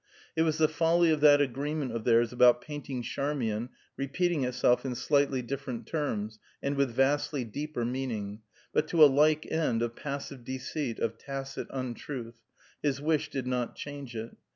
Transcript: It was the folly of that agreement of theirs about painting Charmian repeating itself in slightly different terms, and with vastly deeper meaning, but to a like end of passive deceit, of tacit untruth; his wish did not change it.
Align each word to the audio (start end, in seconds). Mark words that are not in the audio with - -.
It 0.35 0.41
was 0.41 0.57
the 0.57 0.67
folly 0.67 1.11
of 1.11 1.21
that 1.21 1.41
agreement 1.41 1.91
of 1.91 2.05
theirs 2.05 2.33
about 2.33 2.59
painting 2.59 3.03
Charmian 3.03 3.69
repeating 3.95 4.43
itself 4.43 4.83
in 4.83 4.95
slightly 4.95 5.43
different 5.43 5.85
terms, 5.85 6.39
and 6.59 6.75
with 6.75 6.89
vastly 6.89 7.43
deeper 7.43 7.85
meaning, 7.85 8.41
but 8.73 8.87
to 8.87 9.03
a 9.03 9.05
like 9.05 9.45
end 9.51 9.83
of 9.83 9.95
passive 9.95 10.43
deceit, 10.43 10.97
of 10.97 11.19
tacit 11.19 11.67
untruth; 11.69 12.33
his 12.81 12.99
wish 12.99 13.29
did 13.29 13.45
not 13.45 13.75
change 13.75 14.15
it. 14.15 14.31